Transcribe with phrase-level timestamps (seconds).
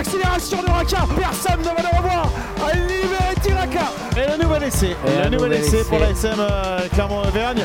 [0.00, 1.06] l'accélération de Raka.
[1.14, 2.30] Personne ne va le revoir.
[2.88, 3.92] Liberty Raka.
[4.16, 4.96] Et le nouvel essai.
[5.06, 7.62] Et le nouvel essai pour la SM euh, Clermont-Auvergne.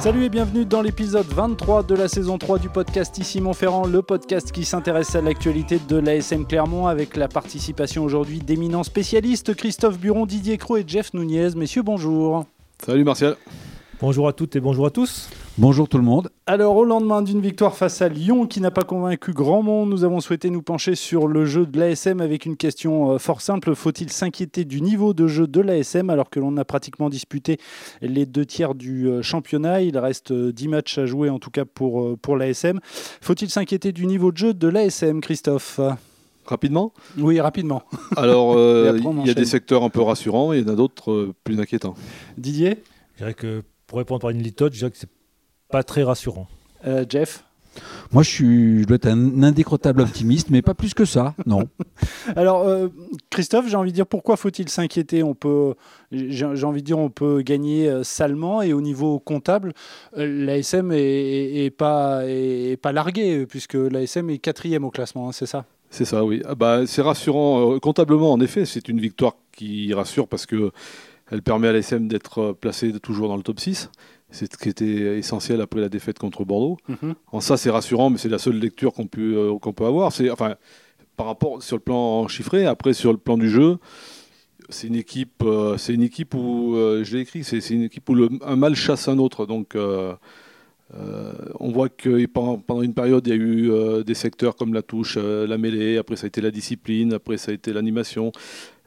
[0.00, 4.02] Salut et bienvenue dans l'épisode 23 de la saison 3 du podcast Ici Montferrand, le
[4.02, 9.98] podcast qui s'intéresse à l'actualité de l'ASM Clermont avec la participation aujourd'hui d'éminents spécialistes Christophe
[9.98, 11.54] Buron, Didier Cros et Jeff Nunez.
[11.56, 12.44] Messieurs, bonjour.
[12.84, 13.36] Salut Martial.
[13.98, 15.30] Bonjour à toutes et bonjour à tous.
[15.56, 16.30] Bonjour tout le monde.
[16.46, 20.02] Alors au lendemain d'une victoire face à Lyon qui n'a pas convaincu grand monde, nous
[20.02, 23.72] avons souhaité nous pencher sur le jeu de l'ASM avec une question euh, fort simple.
[23.76, 27.58] Faut-il s'inquiéter du niveau de jeu de l'ASM alors que l'on a pratiquement disputé
[28.02, 29.82] les deux tiers du euh, championnat?
[29.82, 32.80] Il reste 10 euh, matchs à jouer en tout cas pour, pour l'ASM.
[33.20, 35.78] Faut-il s'inquiéter du niveau de jeu de l'ASM, Christophe?
[36.46, 36.92] Rapidement?
[37.16, 37.84] Oui, rapidement.
[38.16, 41.32] Alors, il y a des secteurs un peu rassurants et il y en a d'autres
[41.44, 41.94] plus inquiétants.
[42.38, 42.82] Didier?
[43.14, 45.13] Je dirais que pour répondre par une litote, je dirais que c'est
[45.74, 46.46] pas très rassurant.
[46.86, 47.42] Euh, Jeff
[48.12, 51.64] moi, je, suis, je dois être un indécrottable optimiste, mais pas plus que ça, non.
[52.36, 52.86] Alors, euh,
[53.30, 55.24] Christophe, j'ai envie de dire, pourquoi faut-il s'inquiéter?
[55.24, 55.74] On peut,
[56.12, 59.72] j'ai envie de dire, on peut gagner euh, salement et au niveau comptable,
[60.16, 65.46] l'ASM est, est, pas, est, pas largué puisque l'ASM est quatrième au classement, hein, c'est
[65.46, 65.64] ça?
[65.90, 66.40] C'est ça, oui.
[66.46, 68.64] Ah bah, c'est rassurant comptablement, en effet.
[68.64, 70.70] C'est une victoire qui rassure parce que
[71.32, 73.90] elle permet à l'ASM d'être placé toujours dans le top 6.
[74.34, 76.76] C'est ce qui était essentiel après la défaite contre Bordeaux.
[76.88, 77.14] Mhm.
[77.30, 80.12] En ça, c'est rassurant, mais c'est la seule lecture qu'on peut, euh, qu'on peut avoir.
[80.12, 80.56] C'est, enfin,
[81.16, 83.78] par rapport sur le plan chiffré, après sur le plan du jeu,
[84.70, 88.08] c'est une équipe, euh, c'est une équipe où, euh, je l'ai écrit, c'est, une équipe
[88.08, 89.46] où le, un mal chasse un autre.
[89.46, 94.74] Donc, on voit que pendant, pendant, une période, il y a eu des secteurs comme
[94.74, 98.32] la touche, la mêlée, après ça a été la discipline, après ça a été l'animation.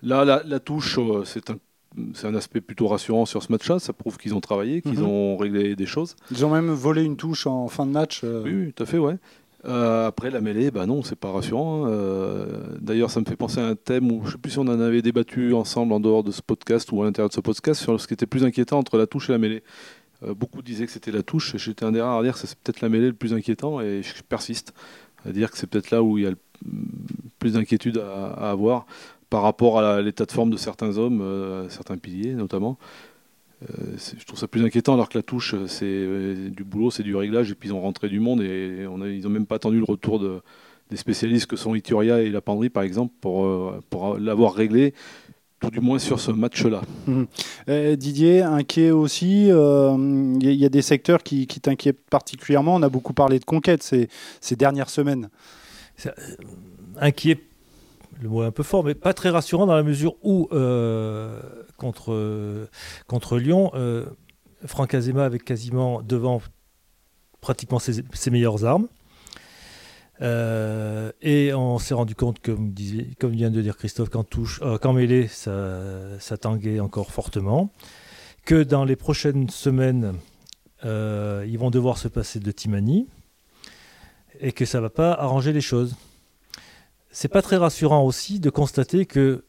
[0.04, 1.58] Là, la, la touche, c'est un
[2.14, 3.80] c'est un aspect plutôt rassurant sur ce match-là.
[3.80, 5.06] Ça prouve qu'ils ont travaillé, qu'ils mhm.
[5.06, 6.16] ont réglé des choses.
[6.32, 8.22] Ils ont même volé une touche en fin de match.
[8.24, 8.44] Euh.
[8.44, 9.16] Oui, tout à fait, ouais.
[9.66, 11.86] Euh, après la mêlée, bah non, c'est pas rassurant.
[11.86, 11.90] Hein.
[11.90, 12.46] Euh,
[12.80, 14.80] d'ailleurs, ça me fait penser à un thème où je sais plus si on en
[14.80, 18.00] avait débattu ensemble en dehors de ce podcast ou à l'intérieur de ce podcast sur
[18.00, 19.64] ce qui était plus inquiétant entre la touche et la mêlée.
[20.36, 21.58] beaucoup disaient que c'était la touche.
[21.58, 24.04] J'étais un des rares à dire que c'est peut-être la mêlée le plus inquiétant et
[24.04, 24.74] je persiste
[25.26, 26.38] à dire que c'est peut-être là où il y a le
[27.40, 28.86] plus d'inquiétude à, avoir
[29.30, 32.78] par rapport à l'état de forme de certains hommes, euh, certains piliers notamment.
[33.64, 37.04] Euh, je trouve ça plus inquiétant alors que la touche, c'est euh, du boulot, c'est
[37.04, 39.48] du réglage, et puis ils ont rentré du monde, et on a, ils n'ont même
[39.48, 40.42] pas attendu le retour de,
[40.92, 44.94] des spécialistes que sont Ituria et la penderie, par exemple, pour, pour l'avoir réglé,
[45.60, 46.82] tout du moins sur ce match-là.
[47.08, 47.96] Mmh.
[47.96, 53.14] Didier, inquiet aussi, il y, a des secteurs qui, qui t'inquiètent particulièrement, on a beaucoup
[53.14, 54.08] parlé de conquête ces,
[54.40, 55.30] ces dernières semaines.
[57.02, 57.47] Inquiet
[58.22, 61.40] le mot est un peu fort, mais pas très rassurant dans la mesure où, euh,
[61.78, 62.68] contre,
[63.08, 64.06] contre Lyon, euh,
[64.66, 66.42] Franck Azema avait quasiment devant
[67.42, 68.88] pratiquement ses, meilleures armes.
[70.22, 72.74] Euh, et on s'est rendu compte, comme,
[73.20, 74.62] comme vient de dire Christophe, qu'en touche,
[74.94, 77.72] mêlée, ça, ça tanguait encore fortement.
[78.46, 80.14] Que dans les prochaines semaines,
[80.84, 83.08] ils vont devoir se passer de Timani.
[84.40, 85.96] Et que ça ne va pas arranger les choses
[87.12, 89.46] c'est pas très rassurant aussi de constater que,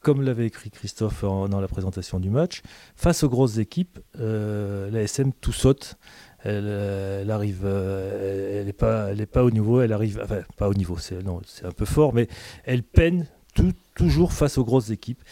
[0.00, 2.62] comme l'avait écrit Christophe dans la présentation du match,
[2.96, 5.96] face aux grosses équipes, euh, l'ASM tout saute.
[6.46, 10.42] Elle, euh, arrive, euh, elle n'est pas, elle est pas au niveau, elle arrive, enfin
[10.58, 11.16] pas au niveau, c'est
[11.64, 12.28] un peu fort, mais
[12.64, 13.26] elle peine
[13.94, 15.22] toujours face aux grosses équipes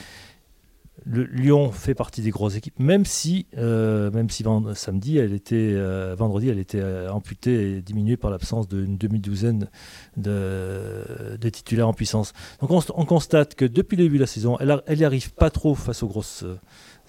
[1.05, 4.45] le Lyon fait partie des grosses équipes, même si, euh, même si
[4.75, 9.69] samedi, elle était, euh, vendredi, elle était euh, amputée et diminuée par l'absence d'une demi-douzaine
[10.17, 12.33] de, titulaires en puissance.
[12.61, 15.75] Donc on, constate que depuis le début de la saison, elle n'y arrive pas trop
[15.75, 16.45] face aux grosses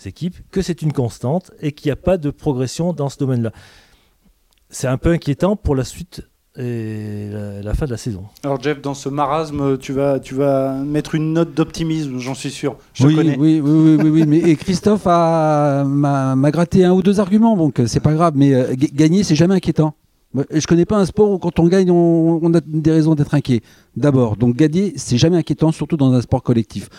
[0.06, 3.52] équipes, que c'est une constante et qu'il n'y a pas de progression dans ce domaine-là.
[4.70, 6.24] C'est un peu inquiétant pour la suite
[6.58, 7.30] et
[7.64, 8.25] la, fin de la saison.
[8.44, 12.52] Alors Jeff, dans ce marasme, tu vas, tu vas mettre une note d'optimisme, j'en suis
[12.52, 12.75] sûr.
[12.94, 13.38] Je oui, connais.
[13.38, 17.88] oui, oui, oui, oui, mais et Christophe m'a gratté un ou deux arguments, donc euh,
[17.88, 18.34] c'est pas grave.
[18.36, 19.96] Mais euh, gagner, c'est jamais inquiétant.
[20.52, 23.61] Je connais pas un sport où quand on gagne, on, a des raisons d'être inquiet.
[23.96, 26.90] D'abord, donc gagner, c'est jamais inquiétant, surtout dans un sport collectif.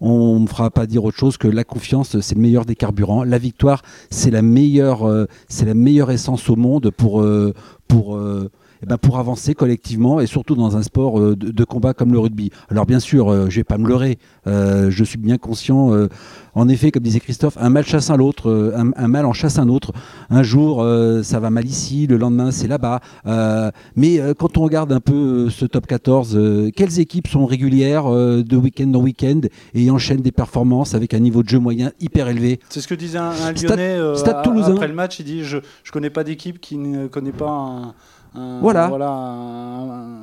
[0.00, 3.24] On ne fera pas dire autre chose que la confiance, c'est le meilleur des carburants.
[3.24, 7.24] La victoire, c'est la meilleure, euh, c'est la meilleure essence au monde pour
[7.88, 8.18] pour
[8.86, 12.50] ben, pour avancer collectivement et surtout dans un sport de, de, combat comme le rugby.
[12.70, 15.92] Alors bien sûr, je vais pas me leurrer, je suis bien conscient
[16.56, 19.58] en effet, comme disait Christophe, un mal chasse un l'autre, euh, un, mal en chasse
[19.58, 19.92] un autre.
[20.30, 23.00] Un jour, euh, ça va mal ici, le lendemain, c'est là-bas.
[23.26, 28.56] Euh, mais quand on regarde un peu ce top 14, quelles équipes sont régulières de
[28.56, 29.42] week-end en week-end
[29.74, 32.58] et enchaînent des performances avec un niveau de jeu moyen hyper élevé?
[32.70, 35.20] C'est ce que disait un, Lyonnais après le match.
[35.20, 35.62] Il dit Je ne
[35.92, 37.94] connais pas d'équipe qui ne connaît pas un
[38.60, 38.88] voilà.
[38.88, 40.16] voilà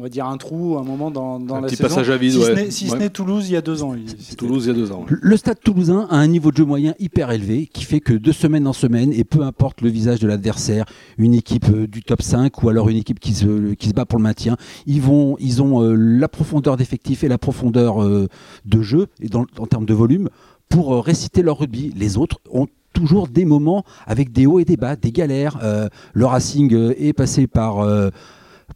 [0.00, 1.88] on va dire un trou, un moment dans, dans un la petit saison.
[1.88, 3.94] passage à vide, si ce n'est Toulouse il y a deux ans.
[4.38, 5.04] Toulouse il y a deux ans.
[5.08, 8.32] Le stade toulousain a un niveau de jeu moyen hyper élevé qui fait que de
[8.32, 10.86] semaine en semaine, et peu importe le visage de l'adversaire,
[11.18, 14.06] une équipe euh, du top 5 ou alors une équipe qui se, qui se bat
[14.06, 14.56] pour le maintien,
[14.86, 18.28] ils, vont, ils ont euh, la profondeur d'effectif et la profondeur euh,
[18.64, 20.30] de jeu, et dans, en termes de volume,
[20.70, 21.92] pour réciter leur rugby.
[21.96, 25.58] Les autres ont toujours des moments avec des hauts et des bas, des galères.
[25.62, 28.10] Euh, le Racing euh, est passé par euh,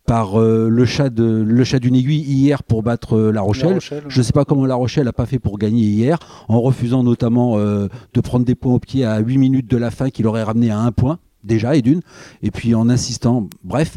[0.06, 3.78] par le chat de le chat d'une aiguille hier pour battre la Rochelle.
[3.80, 6.18] Je ne sais pas comment la Rochelle a pas fait pour gagner hier,
[6.48, 10.10] en refusant notamment de prendre des points au pied à 8 minutes de la fin
[10.10, 12.00] qui l'aurait ramené à un point déjà et d'une,
[12.42, 13.48] et puis en insistant.
[13.62, 13.96] Bref,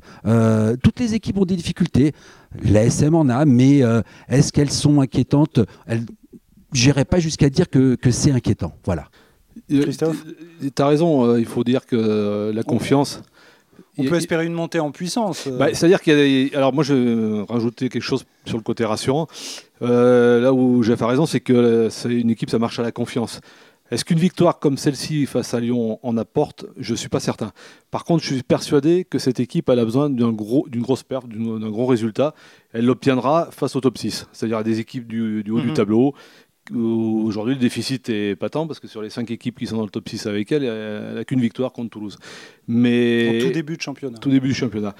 [0.83, 2.13] toutes les équipes ont des difficultés.
[2.63, 3.81] La SM en a, mais
[4.29, 5.59] est-ce qu'elles sont inquiétantes?
[6.71, 8.73] J'irai pas jusqu'à dire que, que c'est inquiétant.
[8.85, 9.09] Voilà.
[9.71, 10.23] Euh, Christophe
[10.61, 13.21] Tu as raison, euh, il faut dire que euh, la confiance.
[13.99, 15.47] On peut espérer une montée en puissance.
[15.47, 18.85] Bah, c'est-à-dire qu'il y a Alors, moi, je vais rajouter quelque chose sur le côté
[18.85, 19.27] rassurant.
[19.81, 23.41] là où Jeff a raison, c'est que c'est une équipe, ça marche à la confiance.
[23.89, 26.65] Est-ce qu'une victoire comme celle-ci face à Lyon en apporte?
[26.77, 27.51] Je ne suis pas certain.
[27.89, 31.27] Par contre, je suis persuadé que cette équipe elle a besoin d'une gros, grosse perte,
[31.29, 32.33] d'un gros résultat.
[32.73, 35.73] Elle l'obtiendra face au top 6, c'est-à-dire à des équipes du, haut du mhm.
[35.73, 36.13] tableau
[36.75, 39.89] Aujourd'hui, le déficit est patent parce que sur les cinq équipes qui sont dans le
[39.89, 42.17] top 6 avec elle, elle n'a qu'une victoire contre Toulouse.
[42.67, 44.17] Mais tout début de championnat.
[44.17, 44.95] Tout début du championnat.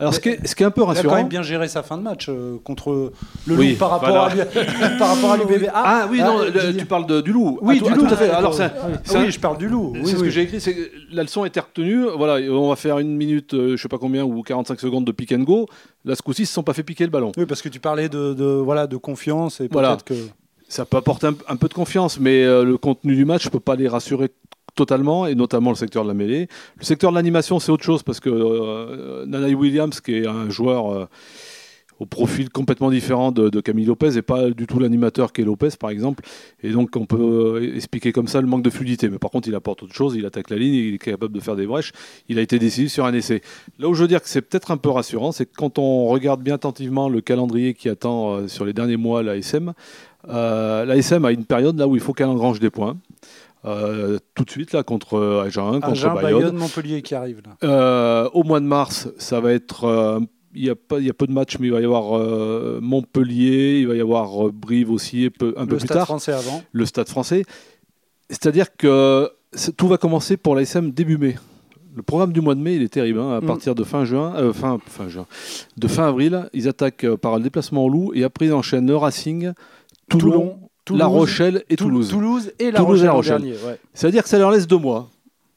[0.00, 1.04] Alors, ce qui, est, ce qui, est, un peu rassurant.
[1.04, 3.12] Il a quand même bien géré sa fin de match euh, contre
[3.46, 4.30] le Loup par rapport, à,
[4.98, 5.68] par rapport à l'UBB.
[5.74, 7.58] Ah, oui, non, ah, tu parles du Loup.
[7.60, 8.06] Oui, du Loup.
[8.06, 8.30] Tout à fait.
[8.30, 8.70] Alors, ah,
[9.16, 9.92] oui, je parle du Loup.
[10.04, 10.58] c'est ce que j'ai écrit.
[10.58, 12.06] C'est la leçon était retenue.
[12.16, 15.12] Voilà, on va faire une minute, euh, je sais pas combien, ou 45 secondes de
[15.12, 15.68] pick and go.
[16.06, 17.32] Là, ce coup-ci, ils ne se sont pas fait piquer le ballon.
[17.36, 20.14] Oui, parce que tu parlais de, de voilà, de confiance et peut-être que
[20.70, 23.60] ça peut apporter un, peu de confiance, mais euh, le contenu du match ne peut
[23.60, 24.28] pas les rassurer
[24.76, 26.46] totalement, et notamment le secteur de la mêlée.
[26.78, 30.48] Le secteur de l'animation, c'est autre chose, parce que euh, Nanaï Williams, qui est un
[30.48, 31.06] joueur euh,
[31.98, 35.90] au profil complètement différent de, Camille Lopez, et pas du tout l'animateur qu'est Lopez, par
[35.90, 36.24] exemple,
[36.62, 39.10] et donc on peut expliquer comme ça le manque de fluidité.
[39.10, 41.40] Mais par contre, il apporte autre chose, il attaque la ligne, il est capable de
[41.40, 41.90] faire des brèches,
[42.28, 43.42] il a été décisif sur un essai.
[43.80, 46.06] Là où je veux dire que c'est peut-être un peu rassurant, c'est que quand on
[46.06, 49.74] regarde bien attentivement le calendrier qui attend sur les derniers mois l'ASM,
[50.28, 52.96] euh, L'ASM a une période là où il faut qu'elle engrange des points.
[53.66, 56.56] Euh, tout de suite là contre Agen, contre Bayonne.
[56.56, 57.56] Montpellier qui arrive là.
[57.62, 60.20] Euh, au mois de mars, ça va être
[60.52, 62.18] il y, a pas, il y a peu de matchs, mais il va y avoir
[62.80, 65.98] Montpellier, il va y avoir Brive aussi, un peu, un peu plus tard.
[65.98, 66.62] Le Stade français avant.
[66.72, 67.44] Le Stade français.
[68.30, 69.30] C'est-à-dire que
[69.76, 71.36] tout va commencer pour l'ASM début mai.
[71.94, 73.18] Le programme du mois de mai, il est terrible.
[73.18, 73.36] Hein.
[73.36, 73.46] À mm.
[73.46, 75.26] partir de fin juin, fin, fin juin,
[75.76, 78.96] de fin avril, ils attaquent par le déplacement au Loup et après ils enchaînent le
[78.96, 79.52] Racing,
[80.10, 80.58] Toulon,
[80.90, 82.10] La Rochelle et Toulouse.
[82.10, 83.54] Toulouse et La Rochelle.
[83.94, 85.08] C'est-à-dire que ça leur laisse deux mois.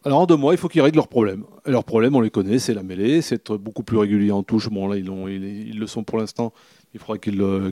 [0.05, 1.45] Alors en deux mois, il faut qu'ils règlent leurs problèmes.
[1.65, 4.43] Et leurs problèmes, on les connaît, c'est la mêlée, c'est être beaucoup plus régulier en
[4.43, 4.69] touche.
[4.69, 6.51] Bon là, ils, ils, le sont pour l'instant.
[6.93, 7.71] Il faudra qu'ils euh,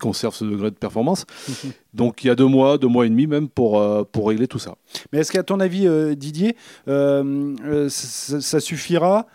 [0.00, 1.26] conservent ce degré de performance.
[1.94, 4.48] Donc il y a deux mois, deux mois et demi même pour, euh, pour régler
[4.48, 4.74] tout ça.
[5.12, 6.56] Mais est-ce qu'à ton avis, euh, Didier,
[6.86, 9.26] ça, suffira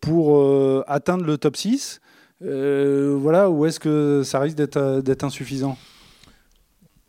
[0.00, 2.00] pour atteindre le top 6
[2.44, 5.76] euh, voilà, ou est-ce que ça risque d'être euh, insuffisant?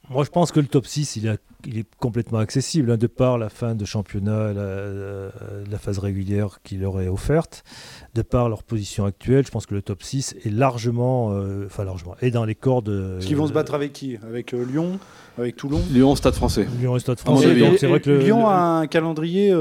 [0.09, 3.38] Moi, je pense que le top 6, il, il est complètement accessible, hein, de par
[3.38, 5.31] la fin de championnat, la,
[5.71, 7.63] la phase régulière qu'il leur est offerte,
[8.13, 9.45] de par leur position actuelle.
[9.45, 12.90] Je pense que le top 6 est largement, euh, enfin largement, est dans les cordes.
[13.18, 14.18] Est-ce qu'ils vont se battre avec qui?
[14.28, 14.99] Avec Lyon?
[15.37, 15.81] Avec Toulon?
[15.90, 16.68] Lyon, Stade français.
[16.80, 17.56] Lyon et Stade français.
[17.56, 19.52] Donc, vrai que Lyon a un calendrier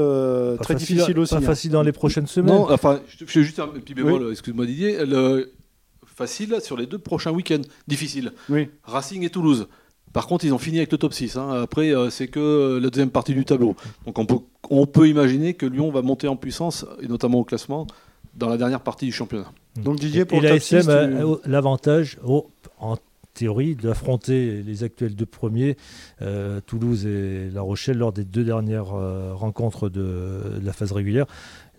[0.61, 1.33] très difficile aussi.
[1.33, 1.41] Pas hein.
[1.41, 2.53] facile dans les prochaines semaines.
[2.53, 5.03] Non, enfin, je fais juste un petit bémol, excuse-moi Didier.
[5.05, 5.51] Le,
[6.15, 8.31] facile sur les deux prochains week-ends difficiles.
[8.49, 8.69] Oui.
[8.83, 9.67] Racing et Toulouse.
[10.13, 11.37] Par contre, ils ont fini avec le top 6.
[11.37, 11.63] Hein.
[11.63, 13.75] Après, euh, c'est que euh, la deuxième partie du tableau.
[14.05, 14.37] Donc on peut,
[14.69, 17.87] on peut imaginer que Lyon va monter en puissance, et notamment au classement,
[18.35, 19.51] dans la dernière partie du championnat.
[19.75, 21.07] Donc Didier, pour le top 6, a
[21.45, 22.19] l'avantage,
[22.79, 22.97] en
[23.33, 25.77] théorie, d'affronter les actuels deux premiers,
[26.21, 28.93] euh, Toulouse et La Rochelle, lors des deux dernières
[29.35, 31.25] rencontres de, de, la phase régulière,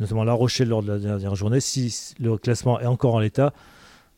[0.01, 1.61] notamment La Rochelle lors de la dernière journée.
[1.61, 3.53] Si le classement est encore en l'état,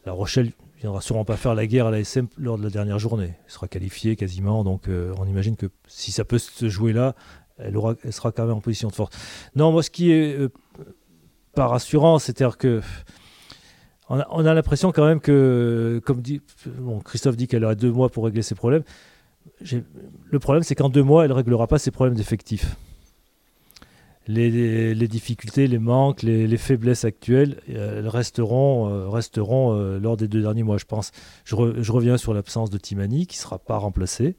[0.06, 2.70] la Rochelle ne viendra sûrement pas faire la guerre à la SM lors de la
[2.70, 3.34] dernière journée.
[3.44, 7.14] Elle sera qualifiée quasiment, donc euh, on imagine que si ça peut se jouer là,
[7.58, 9.16] elle, aura, sera quand même en position de force.
[9.56, 10.48] Non, moi, ce qui est euh,
[11.54, 12.18] pas rassurant.
[12.20, 12.80] C'est-à-dire que
[14.08, 18.08] on a, l'impression quand même que, comme dit bon, Christophe dit qu'elle aurait deux mois
[18.08, 18.84] pour régler ses problèmes.
[20.30, 22.76] Le problème, c'est qu'en deux mois, elle ne réglera pas ses problèmes d'effectifs.
[24.28, 30.42] Les, difficultés, les manques, les, faiblesses actuelles, elles resteront, euh, resteront euh, lors des deux
[30.42, 31.12] derniers mois, je pense.
[31.44, 34.36] Je, je reviens sur l'absence de Timani, qui ne sera pas remplacé.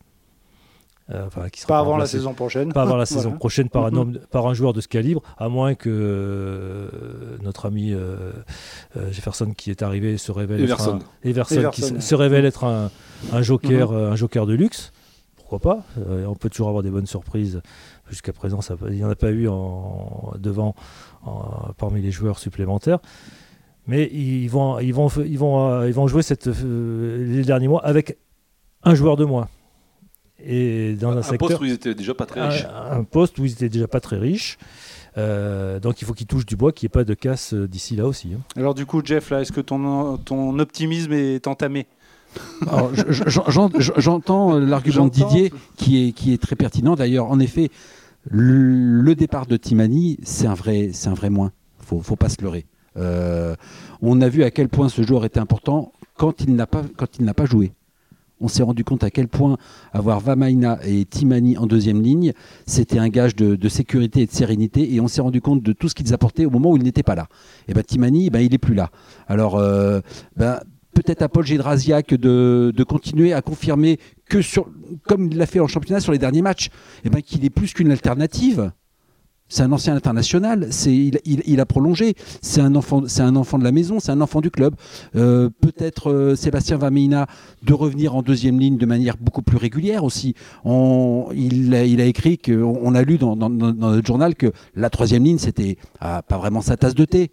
[1.09, 1.27] Euh,
[1.67, 2.73] pas avant la saison prochaine.
[2.73, 3.97] Pas avant la saison prochaine par un, mm-hmm.
[3.97, 8.31] homme, par un joueur de ce calibre, à moins que euh, notre ami euh,
[9.11, 12.91] Jefferson qui est arrivé se révèle être un, Everson, qui se, révèle être un,
[13.31, 14.91] un joker, un joker de luxe.
[15.37, 15.83] Pourquoi pas
[16.27, 17.61] On peut toujours avoir des bonnes surprises.
[18.09, 20.75] Jusqu'à présent, ça, il n'y en a pas eu en, devant
[21.77, 22.99] parmi les joueurs supplémentaires.
[23.85, 28.17] Mais ils vont, ils vont, ils vont, ils vont jouer cette, les derniers mois avec
[28.83, 29.47] un joueur de moins
[30.43, 32.65] et dans un, un poste où ils étaient déjà pas très riches.
[32.65, 34.57] Un, poste où ils étaient déjà pas très riches.
[35.17, 37.67] Euh, donc il faut qu'ils touchent du bois, qu'il n'y ait pas de casse euh,
[37.67, 38.33] d'ici là aussi.
[38.35, 38.41] Hein.
[38.55, 41.87] Alors du coup, Jeff, là, est-ce que ton, ton optimisme est entamé?
[43.97, 46.95] J'entends l'argument de Didier qui est, qui est très pertinent.
[46.95, 47.71] D'ailleurs, en effet,
[48.29, 51.51] le, départ de Timani, c'est un vrai, c'est un vrai moins.
[51.79, 52.65] Faut, faut pas se leurrer.
[52.97, 53.55] Euh,
[54.01, 57.19] on a vu à quel point ce joueur était important quand il n'a pas, quand
[57.19, 57.71] il n'a pas joué
[58.39, 59.57] on s'est rendu compte à quel point
[59.93, 62.33] avoir Vamaina et Timani en deuxième ligne,
[62.65, 64.93] c'était un gage de, sécurité et de sérénité.
[64.93, 67.03] Et on s'est rendu compte de tout ce qu'ils apportaient au moment où ils n'étaient
[67.03, 67.27] pas là.
[67.67, 68.89] Et ben Timani, ben, il n'est plus là.
[69.27, 70.01] Alors, euh,
[70.35, 70.59] ben,
[70.97, 74.67] peut-être à Paul Gédrasiak de, de continuer à confirmer que, sur,
[75.07, 76.69] comme il l'a fait en championnat sur les derniers matchs,
[77.03, 78.71] et ben, qu'il est plus qu'une alternative.
[79.49, 83.63] C'est un ancien international, c'est, il, a prolongé, c'est un, enfant, c'est un enfant de
[83.63, 84.75] la maison, c'est un enfant du club.
[85.15, 87.27] Euh, peut-être euh, Sébastien Vameina
[87.63, 90.33] de revenir en deuxième ligne de manière beaucoup plus régulière aussi.
[90.65, 94.35] On, il, a, il, a, écrit, qu'on, on a lu dans, dans, dans, notre journal
[94.35, 97.31] que la troisième ligne, c'était ah, pas vraiment sa tasse de thé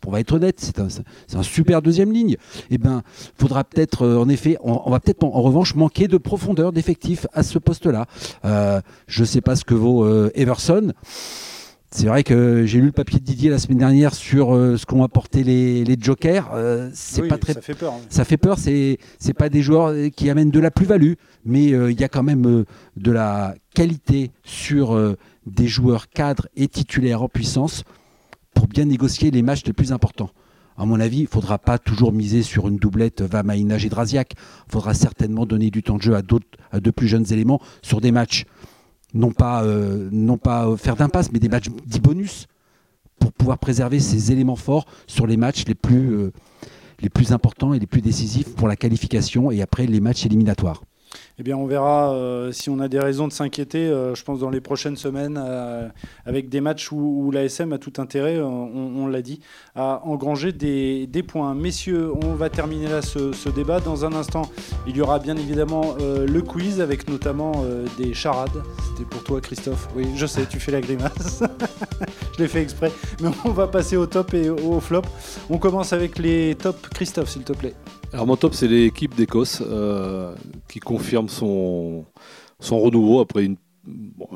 [0.00, 2.36] pour être honnête, c'est un, super deuxième ligne.
[2.70, 3.02] Eh ben,
[3.38, 7.42] faudra peut-être, euh, en effet, on, va peut-être en, revanche manquer de profondeur d'effectif à
[7.42, 8.06] ce poste-là.
[8.44, 10.92] Euh, je ne sais pas ce que vaut euh, Everson.
[11.90, 15.04] C'est vrai que j'ai lu le papier de Didier la semaine dernière sur ce qu'ont
[15.04, 16.50] apporté les, les jokers.
[16.92, 17.52] c'est pas très.
[17.52, 17.92] Ça fait peur.
[17.92, 18.00] Hein.
[18.08, 18.58] Ça fait peur.
[18.58, 21.12] C'est c'est pas des joueurs qui amènent de la plus-value,
[21.44, 22.64] mais il y a quand même
[22.96, 24.98] de la qualité sur
[25.46, 27.84] des joueurs cadres et titulaires en puissance
[28.54, 30.30] pour bien négocier les matchs les plus importants.
[30.76, 34.34] À mon avis, il ne faudra pas toujours miser sur une doublette Vamaina et Draziak.
[34.68, 36.22] Il faudra certainement donner du temps de jeu à,
[36.72, 38.44] à de plus jeunes éléments sur des matchs,
[39.12, 42.48] non pas, euh, non pas faire d'impasse, mais des matchs dits bonus,
[43.20, 46.32] pour pouvoir préserver ces éléments forts sur les matchs les plus, euh,
[47.00, 50.82] les plus importants et les plus décisifs pour la qualification et après les matchs éliminatoires.
[51.38, 54.38] Eh bien, on verra euh, si on a des raisons de s'inquiéter, euh, je pense,
[54.38, 55.88] dans les prochaines semaines, euh,
[56.26, 59.40] avec des matchs où, l'ASM a tout intérêt, on, l'a dit,
[59.74, 61.54] à engranger des, points.
[61.54, 63.80] Messieurs, on va terminer là ce, débat.
[63.80, 64.42] Dans un instant,
[64.86, 67.64] il y aura bien évidemment le quiz, avec notamment
[67.98, 68.62] des charades.
[68.88, 69.88] C'était pour toi, Christophe.
[69.96, 71.42] Oui, je sais, tu fais la grimace.
[72.36, 72.92] je l'ai fait exprès.
[73.20, 75.02] Mais on va passer au top et au flop.
[75.50, 76.88] On commence avec les tops.
[76.90, 77.74] Christophe, s'il te plaît.
[78.14, 80.36] Alors mon top, c'est l'équipe d'Écosse euh,
[80.68, 82.04] qui confirme son,
[82.60, 83.56] son renouveau après une,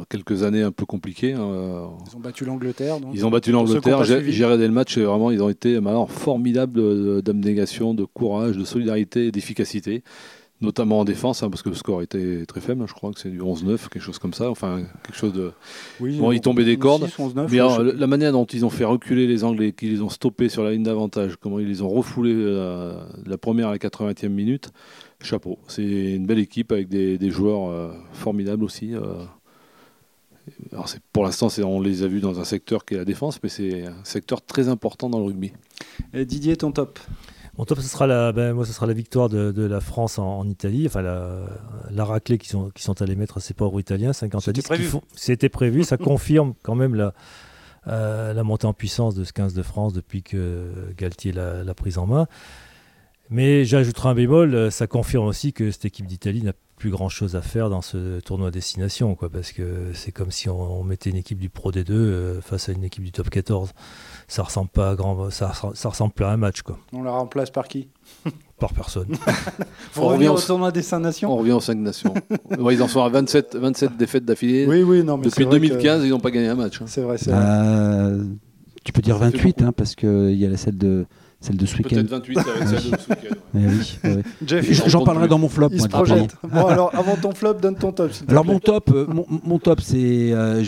[0.08, 1.34] quelques années un peu compliquées.
[1.34, 1.88] Hein.
[2.10, 2.96] Ils ont battu l'Angleterre.
[3.14, 4.02] Ils ont battu l'Angleterre.
[4.02, 9.26] J'ai regardé le match et vraiment, ils ont été formidables d'abnégation, de courage, de solidarité
[9.26, 10.02] et d'efficacité
[10.60, 13.30] notamment en défense, hein, parce que le score était très faible, je crois que c'est
[13.30, 15.52] du 11-9, quelque chose comme ça, enfin quelque chose de...
[16.00, 17.08] Oui, bon, ils tombaient des cordes,
[17.50, 20.64] mais la manière dont ils ont fait reculer les Anglais, qu'ils les ont stoppés sur
[20.64, 24.70] la ligne d'avantage, comment ils les ont refoulés euh, la première à la 80e minute,
[25.20, 25.58] chapeau.
[25.68, 28.94] C'est une belle équipe avec des, joueurs euh, formidables aussi.
[28.94, 29.02] Euh.
[30.72, 33.48] Alors pour l'instant, on les a vus dans un secteur qui est la défense, mais
[33.48, 35.52] c'est un secteur très important dans le rugby.
[36.14, 36.98] Didier, ton top?
[37.58, 40.48] Mon top, ce sera la, ben, moi, ce sera la victoire de, la France en,
[40.48, 41.40] Italie, enfin la,
[41.90, 44.62] la raclée qui sont, qui sont allés mettre à ces pauvres italiens, 50 à 10.
[45.16, 47.14] C'était prévu, ça confirme quand même la,
[47.88, 51.98] euh, la montée en puissance de ce 15 de France depuis que Galtier l'a prise
[51.98, 52.28] en main.
[53.28, 57.08] Mais j'ajouterai un bémol, euh, ça confirme aussi que cette équipe d'Italie n'a plus grand
[57.08, 60.82] chose à faire dans ce tournoi à destination, quoi, parce que c'est comme si on,
[60.84, 63.72] mettait une équipe du Pro D2 euh, face à une équipe du Top 14
[64.28, 66.78] ça ressemble pas à grand, ça, ça ressemble plus à un match quoi.
[66.92, 67.88] On la remplace par qui?
[68.58, 69.14] Par personne.
[69.96, 71.32] on revient au tournoi des 5 nations?
[71.32, 72.12] On revient aux 5 nations.
[72.70, 74.66] ils en sont à 27, 27 défaites d'affilée.
[74.66, 76.82] Oui, oui, non, mais Depuis 2015, ils n'ont pas gagné un match.
[76.82, 76.86] Hein.
[76.88, 78.24] C'est vrai, c'est euh,
[78.82, 81.06] tu peux dire 28, hein, parce qu'il y a la celle de,
[81.40, 81.96] celle de ce week-end.
[81.96, 83.36] Peut-être 28 avec celle de ce week-end.
[83.54, 85.70] oui, J'en parlerai dans mon flop.
[85.72, 86.34] Il se projette.
[86.42, 88.10] bon, alors, avant ton flop, donne ton top.
[88.28, 90.62] Alors, mon top, euh, mon, mon, top, c'est euh,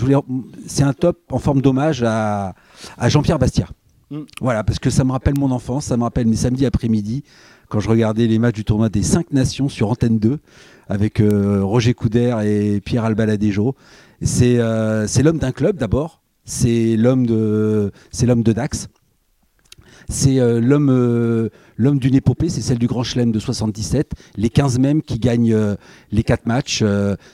[0.81, 2.55] un top en forme d'hommage à,
[2.99, 3.67] à Jean-Pierre Bastia.
[4.11, 4.21] Mm.
[4.41, 7.23] Voilà, parce que ça me rappelle mon enfance, ça me rappelle mes samedis après-midi,
[7.69, 10.39] quand je regardais les matchs du tournoi des 5 nations sur Antenne 2,
[10.89, 13.75] avec euh, Roger Coudert et Pierre Albaladejo.
[14.23, 18.89] C'est euh, c'est l'homme d'un club d'abord, c'est l'homme de, l'homme de Dax.
[20.11, 24.51] C'est euh, l'homme, euh, l'homme d'une épopée, c'est celle du Grand Chelem de 77, les
[24.51, 25.77] 15 mêmes qui gagnent euh,
[26.11, 26.83] les 4 matchs.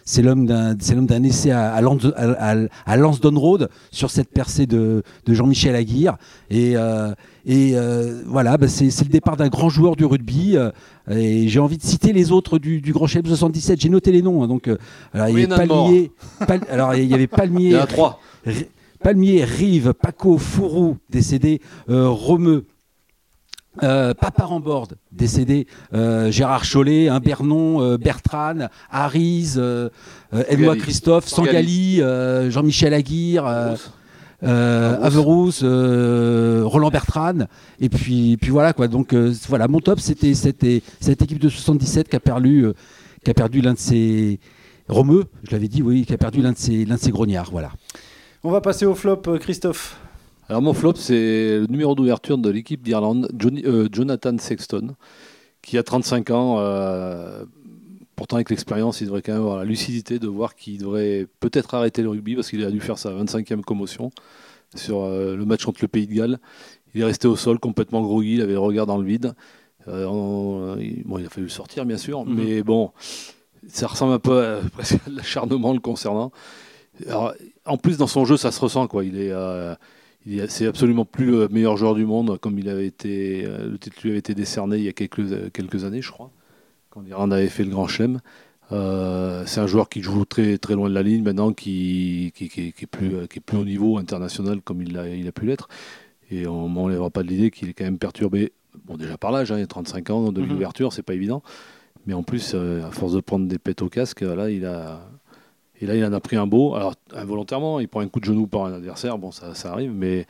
[0.04, 2.96] c'est l'homme d'un, c'est l'homme d'un essai à, à, Lance, à,
[3.30, 6.18] Road sur cette percée de, de Jean-Michel Aguirre.
[6.50, 6.74] Et,
[7.46, 7.74] et
[8.26, 10.56] voilà, bah, c'est, le départ d'un grand joueur du rugby.
[11.10, 13.80] et j'ai envie de citer les autres du, du Grand Chelem 77.
[13.80, 14.42] J'ai noté les noms.
[14.42, 14.70] Hein, donc,
[15.14, 16.12] alors, il y avait Palmier.
[16.68, 17.70] alors, il y avait Palmier.
[17.70, 18.20] Il y en a trois.
[19.02, 22.66] Palmier, Rive, Paco, Fourou, décédé, euh, Romeu,
[23.82, 29.60] euh, Paparambord, décédé, euh, Gérard Chollet, hein, Bernon, euh, Bertrand, Ariz,
[30.48, 32.00] Edouard Christophe, Sangali,
[32.48, 33.76] Jean-Michel Aguirre,
[34.42, 37.46] Averrousse, Roland Bertrand,
[37.80, 38.88] et puis, puis voilà quoi.
[38.88, 39.14] Donc
[39.48, 40.64] voilà, mon top c'était cette
[41.22, 42.66] équipe de 77 qui a perdu,
[43.24, 44.40] qui a perdu l'un de ses
[44.88, 47.50] Romeu, je l'avais dit, oui, qui a perdu l'un de ses, l'un de ses grognards,
[47.50, 47.72] voilà.
[48.46, 49.98] On va passer au flop, euh, Christophe.
[50.48, 54.94] Alors mon flop, c'est le numéro d'ouverture de l'équipe d'Irlande, euh, Jonathan Sexton,
[55.62, 56.60] qui a 35 ans.
[56.60, 57.44] Euh,
[58.14, 61.74] pourtant, avec l'expérience, il devrait quand même avoir la lucidité de voir qu'il devrait peut-être
[61.74, 64.12] arrêter le rugby parce qu'il a dû faire sa 25e commotion
[64.76, 66.38] sur le match contre le Pays de Galles.
[66.94, 69.34] Il est resté au sol complètement groggy, il avait le regard dans le vide.
[69.88, 72.34] bon, il a fallu le sortir, bien sûr, mhm.
[72.36, 72.92] mais bon,
[73.66, 76.30] ça ressemble un peu à, presque à l'acharnement le concernant.
[77.06, 77.34] Alors,
[77.64, 78.86] en plus, dans son jeu, ça se ressent.
[78.86, 79.04] Quoi.
[79.04, 79.74] Il est, euh,
[80.48, 83.96] c'est absolument plus le meilleur joueur du monde, comme il avait été, euh, le titre
[84.02, 86.30] lui avait été décerné il y a quelques, quelques années, je crois,
[86.90, 88.20] quand Irlande avait fait le Grand Chelem.
[88.72, 92.48] Euh, c'est un joueur qui joue très, très loin de la ligne maintenant, qui, qui,
[92.48, 95.46] qui, est, plus, qui est plus au niveau international comme il a, il a pu
[95.46, 95.68] l'être.
[96.32, 98.52] Et on m'enlèvera pas de l'idée qu'il est quand même perturbé,
[98.84, 100.48] bon déjà par l'âge, hein, il a 35 ans, de mhm.
[100.48, 101.42] l'ouverture, c'est pas évident.
[102.06, 105.08] Mais en plus, à force de prendre des pètes au casque, là, il a,
[105.80, 106.74] et là, il en a pris un beau.
[106.74, 109.18] Alors, involontairement, il prend un coup de genou par un adversaire.
[109.18, 110.26] Bon, ça, ça arrive, mais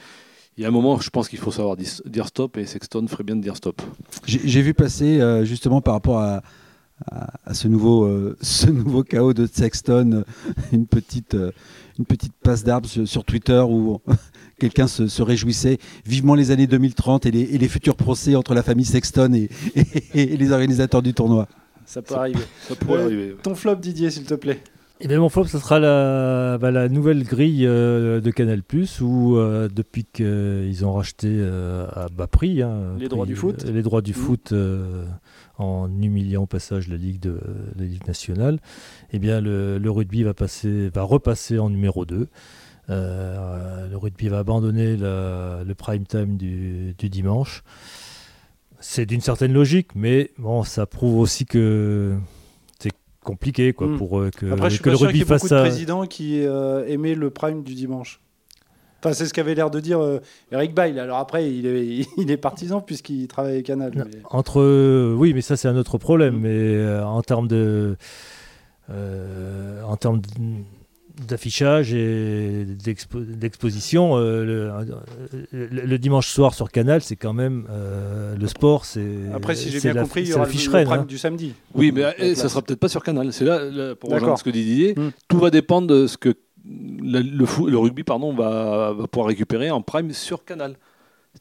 [0.57, 3.25] il y a un moment, je pense qu'il faut savoir dire stop et Sexton ferait
[3.25, 3.83] bien de dire stop.
[4.27, 6.43] J'ai vu passer, euh, justement, par rapport à,
[7.45, 10.25] à, ce, nouveau, euh, ce nouveau chaos de Sexton,
[10.73, 11.53] une petite, euh,
[11.99, 14.01] une petite passe d'arbre sur, Twitter où
[14.59, 18.63] quelqu'un se, réjouissait vivement les années 2030 et les, et les, futurs procès entre la
[18.63, 19.51] famille Sexton et,
[20.15, 21.49] et, les organisateurs du tournoi.
[21.85, 22.41] Ça peut arriver.
[22.67, 23.37] Ça pourrait arriver.
[23.43, 24.61] Ton flop, Didier, s'il te plaît.
[24.99, 28.63] Et bien mon flop, ce sera la, bah, la nouvelle grille euh, de Canal+,
[29.03, 33.65] où euh, depuis qu'ils ont racheté euh, à bas prix hein, les droits du foot,
[33.65, 34.15] les droits du mmh.
[34.15, 34.55] foot
[35.59, 37.39] en humiliant au passage la Ligue, de,
[37.79, 38.59] la Ligue nationale,
[39.13, 42.29] eh bien le, le, rugby va, passer, va repasser en numéro 2.
[42.89, 47.65] le rugby va abandonner le prime time du, du dimanche.
[48.81, 52.17] C'est d'une certaine logique, mais bon, ça prouve aussi que
[53.27, 53.99] compliqué quoi, hmm.
[53.99, 56.47] pour euh, que, Après, je suis que le rugby y fasse beaucoup de présidents qui
[56.47, 58.21] euh, aimaient le prime du dimanche.
[59.01, 60.21] Enfin, c'est ce qu'avait l'air de dire euh,
[60.53, 60.99] Eric Bail.
[60.99, 63.93] Alors après, il est, il est partisan puisqu'il travaille avec Canal.
[64.31, 66.37] Entre, oui, mais ça c'est un autre problème.
[66.37, 66.41] Hmm.
[66.41, 67.97] Mais en termes de,
[68.89, 70.29] en termes de,
[71.21, 74.17] d'affichage et d'exposition.
[74.17, 74.85] Euh,
[75.53, 78.85] le, dimanche soir sur Canal, c'est quand même euh, le sport.
[78.85, 81.05] C'est après, si j'ai bien compris, il y aura le, hein.
[81.05, 81.55] du samedi.
[81.75, 83.33] Oui, mais eh, ça sera peut-être pas sur Canal.
[83.33, 85.11] C'est là, pour rejoindre ce que dit Didier, hmm.
[85.29, 89.83] tout va dépendre de ce que le, le, rugby pardon va, va pouvoir récupérer en
[89.83, 90.77] prime sur Canal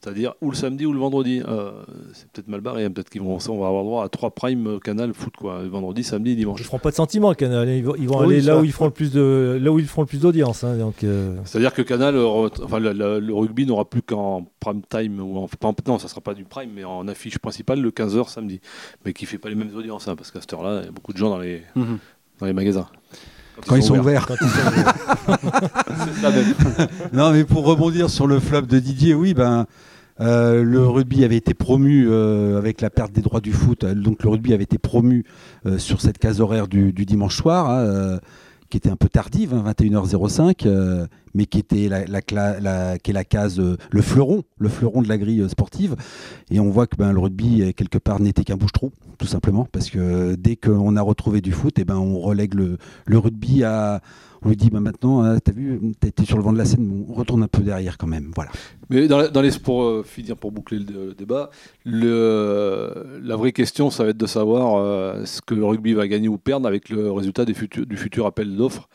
[0.00, 1.42] c'est-à-dire ou le samedi ou le vendredi.
[1.46, 1.70] Euh,
[2.12, 2.90] c'est peut-être mal barré, hein.
[2.90, 6.04] peut-être qu'ils vont, on va avoir droit à trois prime canal foot quoi, le vendredi,
[6.04, 6.60] samedi, dimanche.
[6.60, 9.10] Ils feront pas de sentiment canal, ils vont, aller là où ils feront le plus
[9.12, 10.64] de, là où ils feront le plus d'audience.
[10.64, 11.02] Hein, donc.
[11.02, 11.36] Euh.
[11.44, 15.48] C'est-à-dire que canal, euh, enfin le, rugby n'aura plus qu'en prime time ou en,
[15.86, 18.60] non, ça sera pas du prime, mais en affiche principale le 15h samedi,
[19.04, 20.92] mais qui fait pas les mêmes audiences, hein, parce qu'à cette heure-là, il y a
[20.92, 21.98] beaucoup de gens dans les, mhm.
[22.40, 22.86] dans les magasins.
[23.66, 24.26] Quand, ils, sont ouverts.
[27.12, 29.66] non, mais pour rebondir sur le flop de Didier, oui, ben.
[30.20, 34.22] Euh, le rugby avait été promu euh, avec la perte des droits du foot, donc
[34.22, 35.24] le rugby avait été promu
[35.66, 38.18] euh, sur cette case horaire du, dimanche soir, hein,
[38.70, 41.06] qui était un peu tardive, 21h05, hein,
[41.36, 45.94] mais qui était la, est la case, le fleuron, le fleuron de la grille sportive.
[46.50, 49.90] Et on voit que ben, le rugby quelque part n'était qu'un bouche-trou, tout simplement, parce
[49.90, 52.78] que dès qu'on a retrouvé du foot, eh ben on relègue le,
[53.18, 54.00] rugby à
[54.42, 56.64] on lui dit bah, maintenant, hein, tu as vu, été sur le vent de la
[56.64, 58.30] scène, on retourne un peu derrière quand même.
[58.34, 58.50] Voilà.
[58.90, 61.50] Mais dans, les, pour euh, finir, pour boucler le, débat,
[61.84, 66.28] la vraie question, ça va être de savoir euh, ce que le rugby va gagner
[66.28, 67.54] ou perdre avec le résultat du
[67.96, 68.88] futur appel d'offres.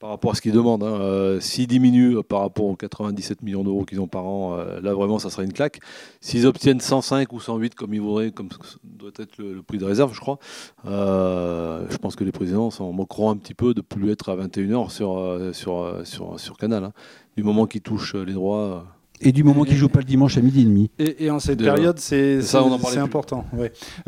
[0.00, 0.82] Par rapport à ce qu'ils demandent.
[0.82, 0.98] Hein.
[1.00, 4.94] Euh, s'ils diminuent par rapport aux 97 millions d'euros qu'ils ont par an, euh, là
[4.94, 5.78] vraiment ça serait une claque.
[6.20, 8.48] S'ils obtiennent 105 ou 108 comme ils voudraient, comme
[8.82, 10.38] doit être le, prix de réserve, je crois,
[10.86, 14.36] euh, je pense que les présidents s'en moqueront un petit peu de plus être à
[14.36, 16.84] 21h sur, sur, sur, Canal.
[16.84, 16.92] Hein.
[17.36, 18.86] Du moment qu'ils touchent les droits.
[19.20, 20.90] Et du moment qu'il joue pas le dimanche à midi et demi.
[20.98, 22.40] Et, en cette période, c'est
[22.98, 23.44] important.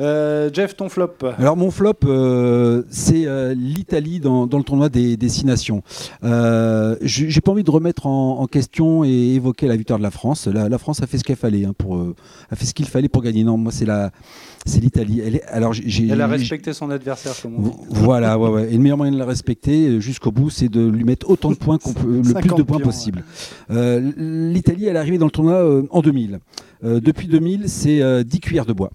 [0.01, 5.17] Euh, Jeff, ton flop Alors mon flop, euh, c'est euh, l'Italie dans, le tournoi des,
[5.17, 5.83] des Six Nations.
[6.23, 10.47] J'ai pas envie de remettre en, question et évoquer la victoire de la France.
[10.47, 12.01] La, France a fait ce qu'il fallait hein, pour,
[12.51, 13.45] a fait ce qu'il fallait pour gagner.
[13.45, 14.11] Non, moi c'est la,
[14.67, 15.21] c'est l'Italie.
[15.25, 17.71] Elle, alors, Elle a respecté son adversaire, comme on dit.
[17.91, 18.69] Voilà, ouais, ouais.
[18.69, 21.57] Et le meilleur moyen de la respecter jusqu'au bout, c'est de lui mettre autant de
[21.57, 23.25] points qu'on peut, le plus de points possible.
[23.71, 26.41] Euh, L'Italie, elle est arrivée dans le tournoi euh, en 2000.
[26.83, 28.91] depuis 2000, c'est 10 cuillères de bois.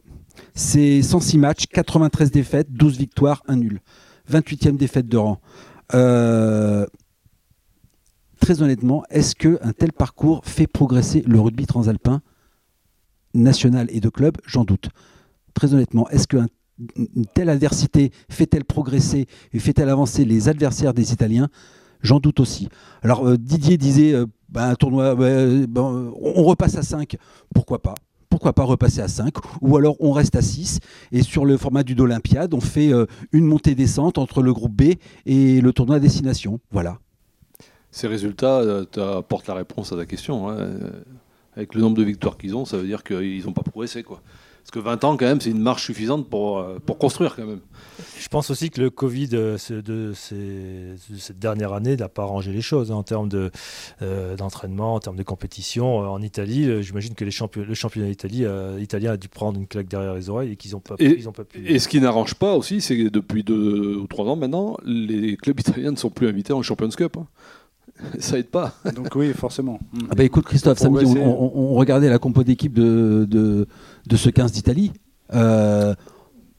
[0.53, 3.81] C'est 106 matchs, 93 défaites, 12 victoires, 1 nul.
[4.31, 5.39] 28e défaite de rang.
[8.39, 12.21] très honnêtement, est-ce qu'un tel parcours fait progresser le rugby transalpin
[13.33, 14.37] national et de club?
[14.45, 14.89] J'en doute
[15.57, 16.45] très honnêtement, est-ce qu'une
[17.33, 21.49] telle adversité fait-elle progresser et fait-elle avancer les adversaires des Italiens?
[22.03, 22.69] J'en doute aussi.
[23.01, 27.17] Alors euh, Didier disait, euh, bah, un tournoi, on repasse à 5,
[27.53, 27.95] pourquoi pas?
[28.29, 30.79] Pourquoi pas repasser à 5 Ou alors on reste à 6
[31.13, 34.95] et sur le format du d'Olympiade, on fait euh, une montée-descente entre le groupe B
[35.25, 36.59] et le tournoi à destination.
[36.71, 36.99] Voilà.
[37.89, 38.61] Ces résultats
[39.17, 40.49] apportent la réponse à ta question.
[40.49, 40.77] Hein.
[41.55, 44.03] Avec le nombre de victoires qu'ils ont, ça veut dire qu'ils n'ont pas progressé.
[44.03, 44.21] Quoi.
[44.67, 47.45] Parce que 20 ans, quand même, c'est une marche suffisante pour, euh, pour construire, quand
[47.45, 47.61] même.
[48.19, 52.61] Je pense aussi que le Covid euh, de, cette dernière année n'a pas arrangé les
[52.61, 53.29] choses hein, en termes
[54.01, 55.99] euh, d'entraînement, en termes de compétition.
[55.99, 60.29] En Italie, j'imagine que les le championnat italien a dû prendre une claque derrière les
[60.29, 61.65] oreilles et qu'ils n'ont pas, pas pu.
[61.65, 65.37] Et ce qui n'arrange pas aussi, c'est que depuis deux ou trois ans maintenant, les
[65.37, 67.15] clubs italiens ne sont plus invités en Champions Cup.
[67.15, 67.27] Hein.
[68.19, 68.73] ça aide pas.
[68.95, 69.79] Donc oui, forcément.
[70.09, 73.67] Ah bah écoute Christophe, samedi on, regardait la compo d'équipe de, de,
[74.05, 74.91] de, ce 15 d'Italie.
[75.33, 75.93] Euh,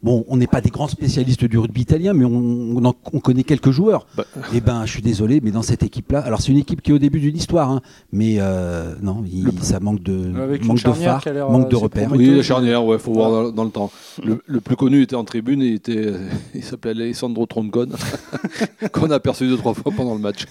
[0.00, 4.06] Bon, on n'est pas des grands spécialistes du rugby italien, mais on, connaît quelques joueurs.
[4.16, 4.24] Bah.
[4.52, 6.92] Et eh ben, je suis désolé, mais dans cette équipe-là, alors c'est une équipe qui
[6.92, 7.80] est au début d'une histoire, hein,
[8.12, 9.24] mais euh, non,
[9.60, 10.32] ça manque de
[10.64, 12.12] manque de phare, manque de euh, repères.
[12.12, 13.90] Oui, la charnière, ouais, faut voir dans, le temps.
[14.22, 16.12] Le, plus connu était en tribune, était,
[16.54, 17.94] il s'appelait Alessandro Troncone,
[18.92, 20.44] qu'on a aperçu deux trois fois pendant le match,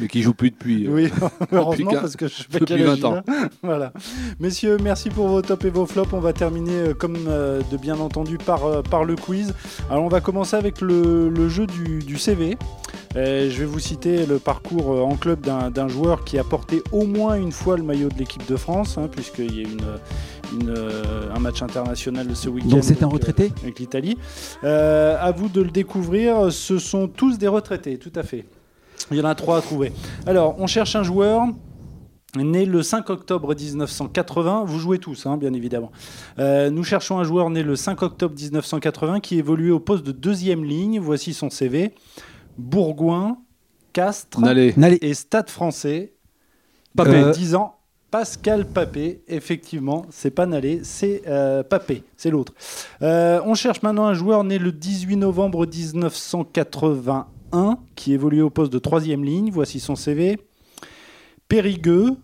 [0.00, 0.88] mais qui joue plus depuis.
[0.88, 1.08] Oui,
[1.52, 3.22] heureusement parce que je fais depuis 20 ans.
[3.62, 3.92] voilà,
[4.40, 6.12] messieurs, merci pour vos tops et vos flops.
[6.12, 9.54] On va terminer euh, comme de bien entendu par par le quiz.
[9.90, 12.56] Alors on va commencer avec le, jeu du, CV.
[13.14, 17.04] je vais vous citer le parcours euh, en club d'un joueur qui a porté au
[17.04, 21.34] moins une fois le maillot de l'équipe de France, hein, puisqu'il y a une, euh,
[21.34, 22.68] un match international ce week-end.
[22.68, 24.16] Donc c'est un retraité euh, Avec l'Italie.
[24.62, 28.44] à vous de le découvrir, ce sont tous des retraités, tout à fait.
[29.10, 29.92] Il y en a trois à trouver.
[30.26, 31.46] Alors, on cherche un joueur
[32.36, 35.90] Né le 5 octobre 1980, vous jouez tous, hein, bien évidemment.
[36.38, 40.12] Euh, nous cherchons un joueur né le 5 octobre 1980 qui évoluait au poste de
[40.12, 41.00] deuxième ligne.
[41.00, 41.94] Voici son CV.
[42.58, 43.38] Bourgoin,
[43.94, 44.40] Castres
[45.00, 46.12] et Stade français.
[46.94, 47.30] Papé.
[47.32, 47.76] 10 euh, ans.
[48.10, 52.54] Pascal Papé, effectivement, c'est pas Nalé, c'est euh, Papé, c'est l'autre.
[53.02, 58.78] on cherche maintenant un joueur né le 18 novembre 1981 qui évoluait au poste de
[58.78, 59.50] troisième ligne.
[59.50, 60.38] Voici son CV.
[61.48, 62.16] Périgueux,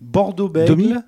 [0.00, 1.02] Bordeaux-Bègles,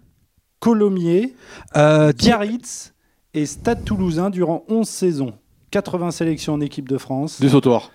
[0.60, 1.34] Colomiers,
[1.76, 2.94] euh, Biarritz
[3.34, 5.34] et Stade Toulousain durant 11 saisons.
[5.70, 7.40] 80 sélections en équipe de France.
[7.40, 7.90] Des sautoirs.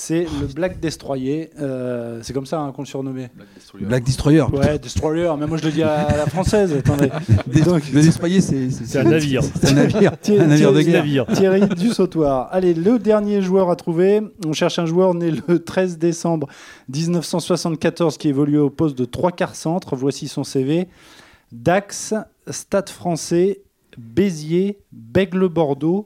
[0.00, 1.50] C'est le Black Destroyer.
[1.60, 3.30] Euh, c'est comme ça hein, qu'on le surnommait.
[3.80, 4.42] Black Destroyer.
[4.42, 5.32] Ouais, Destroyer.
[5.36, 6.72] Mais moi, je le dis à la française.
[6.72, 7.10] Attendez.
[7.48, 9.42] le Destroyer, c'est un navire.
[9.42, 10.16] C'est un navire.
[10.20, 11.26] Thierry, un navire de guerre.
[11.26, 12.48] Thierry du sautoir.
[12.52, 14.22] Allez, le dernier joueur à trouver.
[14.46, 16.46] On cherche un joueur né le 13 décembre
[16.94, 19.96] 1974 qui évolue au poste de trois quarts centre.
[19.96, 20.86] Voici son CV.
[21.50, 22.14] Dax,
[22.46, 23.62] Stade français
[23.98, 26.04] Béziers, Bègle-Bordeaux,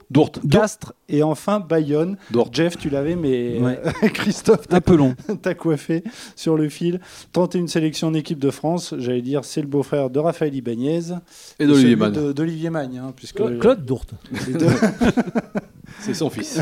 [0.49, 2.17] Castres et enfin Bayonne.
[2.51, 3.61] Jeff, tu l'avais, mais
[4.13, 5.15] Christophe, un peu long.
[5.41, 6.03] T'as coiffé
[6.35, 6.99] sur le fil.
[7.31, 11.13] Tenter une sélection en équipe de France, j'allais dire, c'est le beau-frère de Raphaël Ibanez
[11.59, 12.33] et d'Olivier Magne.
[12.33, 14.13] D'Olivier Magne, hein, puisque Claude Dourte.
[15.99, 16.59] c'est son fils.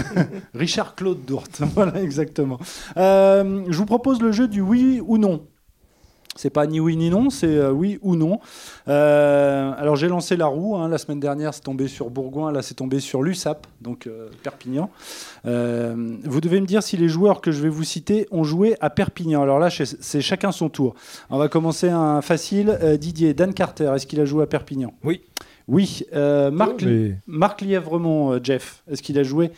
[0.54, 2.60] Richard Claude Dourte, voilà exactement.
[2.98, 5.46] Euh, je vous propose le jeu du oui ou non.
[6.38, 8.40] C'est pas ni oui ni non, c'est euh, oui ou non.
[8.88, 12.62] Euh, alors j'ai lancé la roue, hein, la semaine dernière c'est tombé sur Bourgoin, là
[12.62, 14.90] c'est tombé sur l'USAP, donc euh, Perpignan.
[15.44, 18.90] vous devez me dire si les joueurs que je vais vous citer ont joué à
[18.90, 19.42] Perpignan.
[19.42, 20.96] Alors là c'est chacun son tour.
[21.30, 22.80] On va commencer un facile.
[23.00, 24.94] Didier, Dan Carter, est-ce qu'il a joué à Perpignan?
[25.04, 25.22] Oui.
[25.68, 26.06] Oui.
[26.14, 26.86] Marc,
[27.28, 29.52] Marc Lièvremont, Jeff, est-ce qu'il a joué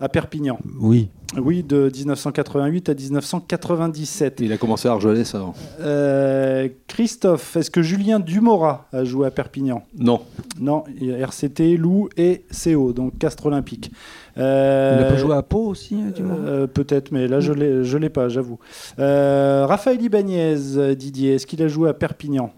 [0.00, 0.58] à Perpignan.
[0.80, 1.08] Oui.
[1.36, 4.38] Oui, de 1988 à 1997.
[4.40, 5.54] Il a commencé à Argelès avant.
[5.80, 9.82] Euh, Christophe, est-ce que Julien Dumora a joué à Perpignan?
[9.96, 10.22] Non.
[10.58, 13.92] Non, il y a RCT, Lou et CO, donc Castre Olympique.
[14.38, 17.52] Euh, Il a pas joué à Pau aussi, hein, Dumora euh, Peut-être, mais là je
[17.52, 18.58] l'ai, je l'ai pas, j'avoue.
[18.98, 22.50] Euh, Raphaël Ibanez, euh, Didier, est-ce qu'il a joué à Perpignan?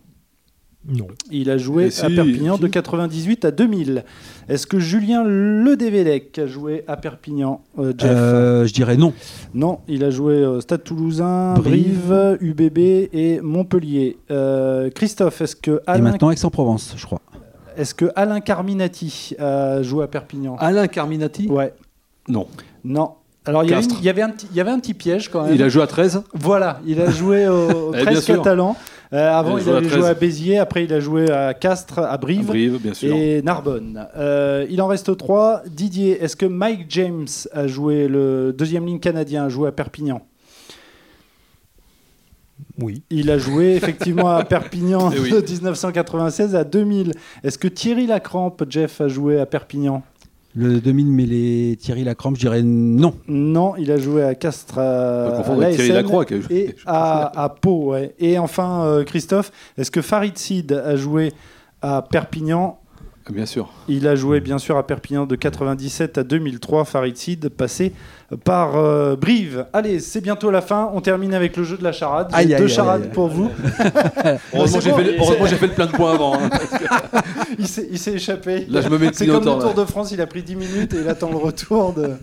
[0.88, 1.06] Non.
[1.30, 2.62] Il a joué à Perpignan si.
[2.62, 4.04] de 98 à 2000.
[4.48, 9.12] Est-ce que Julien Ledévélec a joué à Perpignan, euh, Jeff Euh, Je dirais non.
[9.54, 12.08] Non, il a joué au Stade Toulousain, Brive.
[12.08, 12.78] Brive, UBB
[13.12, 14.16] et Montpellier.
[14.32, 17.20] Euh, Christophe, est-ce que Et maintenant Aix-en-Provence, je crois.
[17.76, 20.56] est-ce que Alain Carminati a joué à Perpignan?
[20.58, 21.46] Alain Carminati?
[21.48, 21.72] Ouais.
[22.28, 22.48] Non.
[22.84, 23.12] Non.
[23.44, 25.52] Alors il y, avait un petit, il y avait un petit piège quand même.
[25.54, 28.36] Il a joué à 13 Voilà, il a joué au, au Eh, 13 bien sûr.
[28.36, 28.76] catalan.
[29.12, 29.98] Euh, avant, Il a il, joué à avait 13.
[30.00, 30.58] joué à Béziers.
[30.58, 33.14] Après, il a joué à Castres, à Brive, Brive, bien sûr.
[33.14, 34.06] et Narbonne.
[34.16, 35.62] Euh, il en reste trois.
[35.66, 40.22] Didier, est-ce que Mike James a joué le deuxième ligne canadien, a joué à Perpignan?
[42.80, 43.02] Oui.
[43.10, 45.30] Il a joué effectivement à Perpignan Eh oui.
[45.30, 47.12] de 1996 à 2000.
[47.44, 50.02] Est-ce que Thierry Lacrampe, Jeff, a joué à Perpignan?
[50.54, 53.14] Le 2000, mais les Thierry Lacrampe, je dirais non.
[53.26, 56.54] Non, il a joué à Castres, à, Thierry Lacroix qui a joué.
[56.54, 57.92] et à, à Pau.
[57.92, 58.14] ouais.
[58.18, 61.32] Et enfin, euh, Christophe, est-ce que Farid Sid a joué
[61.80, 62.78] à Perpignan?
[63.30, 63.70] Bien sûr.
[63.88, 66.84] Il a joué bien sûr à Perpignan de 97 à 2003.
[66.84, 67.92] Farid Sid passé
[68.44, 69.66] par euh, Brive.
[69.72, 70.90] Allez, c'est bientôt la fin.
[70.94, 72.28] On termine avec le jeu de la charade.
[72.30, 73.10] J'ai Aïe, deux aïe, charades aïe.
[73.12, 73.50] pour vous.
[74.54, 76.34] Heureusement, j'ai fait, c'est- heureusement, j'ai fait le plein de points avant.
[76.34, 76.50] hein.
[77.58, 78.66] Il s'est il s'est échappé.
[78.70, 79.72] Là, je me mets C'est comme le Tour là.
[79.74, 82.16] de France, il a pris 10 minutes et il attend le retour de-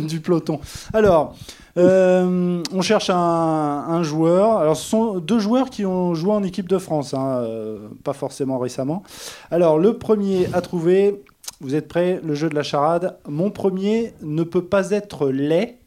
[0.00, 0.58] du peloton.
[0.94, 1.34] Alors,
[1.76, 4.56] euh, on cherche un, un joueur.
[4.58, 8.12] Alors, ce sont deux joueurs qui ont joué en équipe de France, hein, euh, pas
[8.14, 9.02] forcément récemment.
[9.50, 11.22] Alors, le premier à trouver,
[11.60, 12.20] vous êtes prêts?
[12.24, 13.18] Le jeu de la charade.
[13.28, 15.78] Mon premier ne peut pas être laid.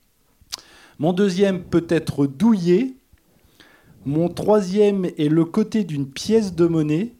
[0.99, 2.95] Mon deuxième peut être douillé.
[4.05, 7.13] Mon troisième est le côté d'une pièce de monnaie.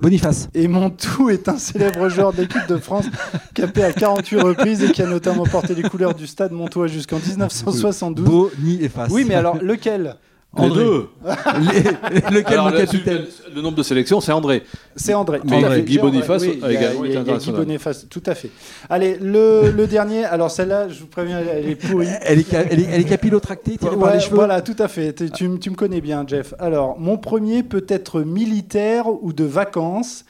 [0.00, 0.48] Boniface.
[0.54, 3.06] Et mon tout est un célèbre joueur de l'équipe de France
[3.54, 7.18] capé à 48 reprises et qui a notamment porté les couleurs du stade Montois jusqu'en
[7.18, 8.52] 1972.
[8.56, 9.10] Boniface.
[9.10, 10.14] Oui, mais alors lequel?
[10.56, 10.82] Les André.
[10.84, 11.08] deux.
[11.60, 14.62] Les- Lequel, Alors, mon le, capitaine le- le nombre de sélections, c'est André.
[14.96, 15.40] C'est André.
[15.44, 15.82] Mais Tout à fait.
[15.82, 16.10] Guy J'ai André.
[16.12, 17.30] Boniface Oui, a il y a- également il y a- il été y a Guy
[17.30, 17.60] international.
[17.66, 18.50] Boniface, tout à fait.
[18.88, 20.24] Allez, le, le dernier.
[20.24, 22.08] Alors celle-là, je vous préviens, elle est pourrie.
[22.22, 24.36] Elle est, ca- elle est, elle est capillotractée, tirée par Ouais, les cheveux.
[24.36, 25.12] Voilà, tout à fait.
[25.12, 26.54] Tu, tu me- tu me connais bien, Jeff.
[26.58, 30.24] Alors, mon premier peut être militaire ou de vacances.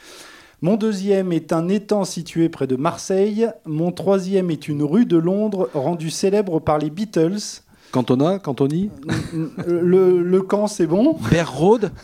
[0.62, 3.46] Mon deuxième est un étang situé près de Marseille.
[3.66, 7.62] Mon troisième est une rue de Londres rendue célèbre par les Beatles.
[7.92, 8.90] Cantona, Cantoni
[9.66, 11.16] Le, le camp, c'est bon.
[11.30, 11.52] Bear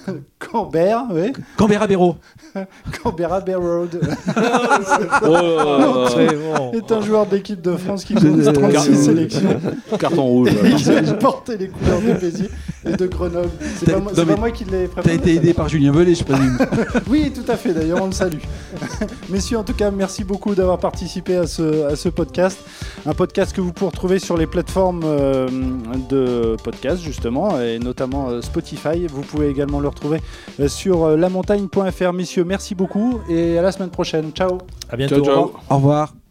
[0.51, 1.33] Cambert, oui.
[1.57, 2.17] Canberra Béraud.
[3.03, 4.01] Canberra Road
[5.23, 6.07] Oh,
[6.73, 9.61] est un joueur de l'équipe de France qui compte 36 Euh, sélections.
[9.99, 10.51] Carton rouge.
[10.65, 12.51] Il a porté les couleurs de Béziers
[12.87, 13.51] et de Grenoble.
[13.79, 15.15] C'est T'as- pas, moi- non, c'est pas mais moi qui l'ai T'as préparé.
[15.17, 16.59] été aidé par Julien Velay, je présume.
[17.09, 17.73] Oui, tout à fait.
[17.73, 18.39] D'ailleurs, on le salue.
[19.31, 22.59] Messieurs, en tout cas, merci beaucoup d'avoir participé à ce, à ce podcast.
[23.07, 25.49] Un podcast que vous pouvez retrouver sur les plateformes euh,
[26.09, 29.07] de podcast, justement, et notamment euh, Spotify.
[29.07, 30.21] Vous pouvez également le retrouver
[30.69, 32.13] sur euh, lamontagne.fr.
[32.13, 34.31] Messieurs, merci beaucoup et à la semaine prochaine.
[34.33, 34.59] Ciao.
[34.91, 35.17] À bientôt.
[35.17, 35.43] Ciao, au ciao.
[35.43, 35.63] revoir.
[35.71, 36.24] Au revoir.